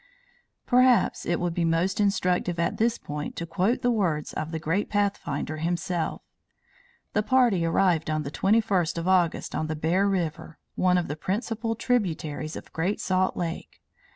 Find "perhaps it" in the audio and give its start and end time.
0.65-1.39